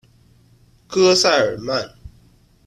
[0.87, 1.93] 戈塞尔曼。